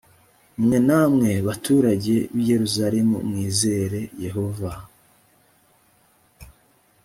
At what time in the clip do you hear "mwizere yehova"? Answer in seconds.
3.27-4.71